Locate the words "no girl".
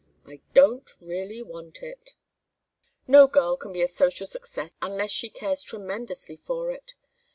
3.05-3.55